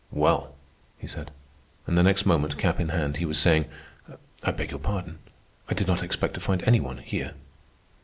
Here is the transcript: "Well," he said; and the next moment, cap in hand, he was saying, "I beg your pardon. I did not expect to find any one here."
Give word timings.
"Well," 0.09 0.55
he 0.97 1.05
said; 1.05 1.29
and 1.85 1.95
the 1.95 2.01
next 2.01 2.25
moment, 2.25 2.57
cap 2.57 2.79
in 2.79 2.89
hand, 2.89 3.17
he 3.17 3.25
was 3.25 3.37
saying, 3.37 3.65
"I 4.41 4.49
beg 4.49 4.71
your 4.71 4.79
pardon. 4.79 5.19
I 5.69 5.75
did 5.75 5.85
not 5.85 6.01
expect 6.01 6.33
to 6.33 6.39
find 6.39 6.63
any 6.65 6.79
one 6.79 6.97
here." 6.97 7.35